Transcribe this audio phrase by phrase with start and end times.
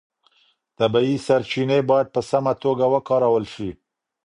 [0.77, 3.69] طبیعي سرچینې باید په سمه توګه وکارول شي.